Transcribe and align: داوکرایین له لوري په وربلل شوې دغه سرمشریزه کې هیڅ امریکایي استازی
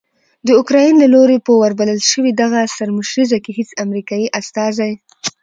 داوکرایین 0.47 0.95
له 1.01 1.07
لوري 1.13 1.37
په 1.45 1.51
وربلل 1.61 1.99
شوې 2.11 2.31
دغه 2.41 2.59
سرمشریزه 2.77 3.37
کې 3.43 3.51
هیڅ 3.59 3.69
امریکایي 3.83 4.27
استازی 4.39 4.93